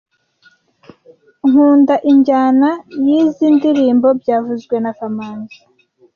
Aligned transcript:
Nkunda 1.47 1.95
injyana 2.11 2.69
yizoi 3.05 3.53
ndirimbo 3.55 4.07
byavuzwe 4.19 4.75
na 4.83 4.91
kamanzi 4.97 5.59